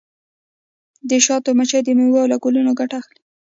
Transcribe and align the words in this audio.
د 1.09 1.11
شاتو 1.25 1.49
مچۍ 1.57 1.79
د 1.83 1.89
میوو 1.97 2.29
له 2.31 2.37
ګلونو 2.43 2.71
ګټه 2.79 2.95
اخلي. 3.01 3.21